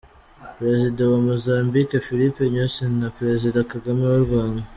[0.57, 4.61] Perezida wa Mozambique, Filipe Nyusi na Perezida Kagame w’u Rwanda